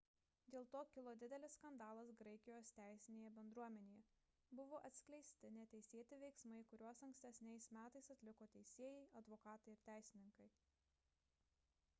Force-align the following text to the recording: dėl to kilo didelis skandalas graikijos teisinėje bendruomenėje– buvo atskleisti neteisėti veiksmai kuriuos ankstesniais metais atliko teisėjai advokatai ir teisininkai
dėl 0.53 0.63
to 0.75 0.79
kilo 0.93 1.11
didelis 1.23 1.51
skandalas 1.57 2.13
graikijos 2.21 2.71
teisinėje 2.79 3.33
bendruomenėje– 3.35 4.01
buvo 4.61 4.79
atskleisti 4.89 5.53
neteisėti 5.59 6.19
veiksmai 6.25 6.63
kuriuos 6.73 7.05
ankstesniais 7.11 7.71
metais 7.81 8.11
atliko 8.17 8.49
teisėjai 8.57 9.07
advokatai 9.23 9.77
ir 9.77 9.87
teisininkai 9.93 10.51